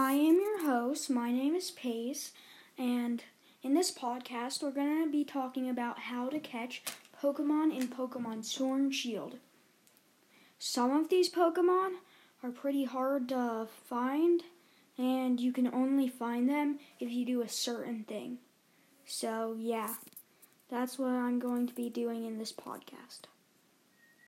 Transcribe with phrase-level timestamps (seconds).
[0.00, 1.10] I am your host.
[1.10, 2.30] My name is Pace,
[2.78, 3.24] and
[3.64, 6.84] in this podcast, we're going to be talking about how to catch
[7.20, 9.38] Pokemon in Pokemon Sword and Shield.
[10.56, 11.94] Some of these Pokemon
[12.44, 14.44] are pretty hard to find,
[14.96, 18.38] and you can only find them if you do a certain thing.
[19.04, 19.94] So, yeah,
[20.70, 23.22] that's what I'm going to be doing in this podcast.